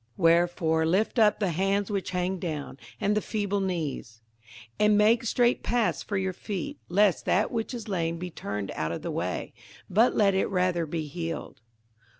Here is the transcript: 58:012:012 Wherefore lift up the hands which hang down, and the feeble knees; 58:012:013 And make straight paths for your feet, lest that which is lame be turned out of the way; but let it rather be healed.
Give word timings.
58:012:012 0.17 0.23
Wherefore 0.23 0.85
lift 0.87 1.19
up 1.19 1.39
the 1.39 1.49
hands 1.51 1.91
which 1.91 2.09
hang 2.09 2.39
down, 2.39 2.79
and 2.99 3.15
the 3.15 3.21
feeble 3.21 3.59
knees; 3.59 4.23
58:012:013 4.79 4.85
And 4.87 4.97
make 4.97 5.23
straight 5.23 5.61
paths 5.61 6.01
for 6.01 6.17
your 6.17 6.33
feet, 6.33 6.79
lest 6.89 7.25
that 7.25 7.51
which 7.51 7.75
is 7.75 7.87
lame 7.87 8.17
be 8.17 8.31
turned 8.31 8.71
out 8.71 8.91
of 8.91 9.03
the 9.03 9.11
way; 9.11 9.53
but 9.91 10.15
let 10.15 10.33
it 10.33 10.47
rather 10.49 10.87
be 10.87 11.05
healed. 11.05 11.61